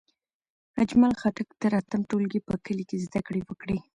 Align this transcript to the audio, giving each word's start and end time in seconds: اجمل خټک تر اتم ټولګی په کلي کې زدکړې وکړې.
اجمل 0.81 1.13
خټک 1.21 1.49
تر 1.61 1.71
اتم 1.81 2.01
ټولګی 2.09 2.39
په 2.47 2.53
کلي 2.65 2.83
کې 2.89 2.97
زدکړې 3.05 3.41
وکړې. 3.45 3.77